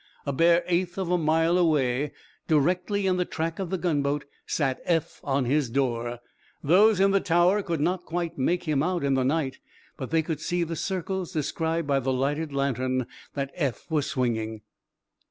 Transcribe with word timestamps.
A 0.25 0.33
bare 0.33 0.63
eighth 0.65 0.97
of 0.97 1.11
a 1.11 1.17
mile 1.19 1.59
away, 1.59 2.11
directly 2.47 3.05
in 3.05 3.17
the 3.17 3.23
track 3.23 3.59
of 3.59 3.69
the 3.69 3.77
gunboat, 3.77 4.25
sat 4.47 4.81
Eph 4.85 5.21
on 5.23 5.45
his 5.45 5.69
door. 5.69 6.17
Those 6.63 6.99
in 6.99 7.11
the 7.11 7.19
tower 7.19 7.61
could 7.61 7.79
not 7.81 8.03
quite 8.05 8.35
make 8.35 8.63
him 8.63 8.81
out 8.81 9.03
in 9.03 9.13
the 9.13 9.23
night, 9.23 9.59
but 9.97 10.09
they 10.09 10.23
could 10.23 10.39
see 10.39 10.63
the 10.63 10.75
circles 10.75 11.31
described 11.33 11.87
by 11.87 11.99
the 11.99 12.11
lighted 12.11 12.51
lantern 12.51 13.05
that 13.35 13.51
Eph 13.53 13.85
was 13.91 14.07
swinging. 14.07 14.61